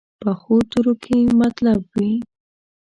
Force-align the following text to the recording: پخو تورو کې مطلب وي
پخو 0.21 0.55
تورو 0.69 0.93
کې 1.03 1.17
مطلب 1.39 1.79
وي 1.95 2.13